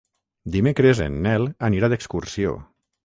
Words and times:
Dimecres 0.55 1.01
en 1.07 1.19
Nel 1.27 1.45
anirà 1.69 1.91
d'excursió. 1.95 2.57